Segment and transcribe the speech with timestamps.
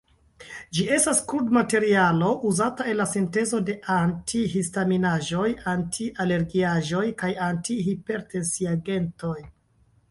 [0.77, 9.39] Ĝi estas krudmaterialo uzata en la sintezo de anti-histaminaĵoj, anti-alergiaĵoj kaj anti-hipertensiagentoj.